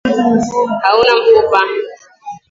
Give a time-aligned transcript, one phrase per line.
[0.85, 1.61] Hauna mfupa.